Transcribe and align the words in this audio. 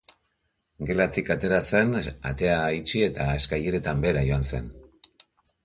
Gelatik 0.89 1.29
atera 1.35 1.59
zen, 1.67 1.93
atea 2.31 2.57
itxi 2.79 3.05
eta 3.11 3.29
eskaileretan 3.43 4.05
behera 4.07 4.27
joan 4.31 4.51
zen. 4.53 4.77